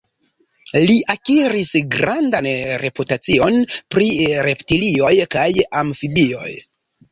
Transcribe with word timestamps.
Li 0.91 0.95
akiris 1.13 1.69
grandan 1.97 2.49
reputacion 2.85 3.59
pri 3.97 4.09
reptilioj 4.49 5.15
kaj 5.39 5.47
amfibioj. 5.85 6.51